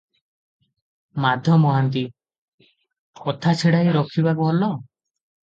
ମାଧ 1.25 1.57
ମହାନ୍ତି- 1.65 2.03
କଥା 3.21 3.55
ଛିଡ଼ାଇ 3.61 3.95
ରଖିବା 4.01 4.35
ଭଲ। 4.43 4.73